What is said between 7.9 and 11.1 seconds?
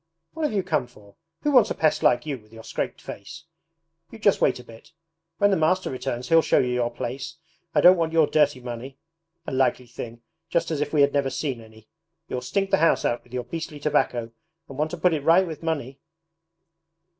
want your dirty money! A likely thing just as if we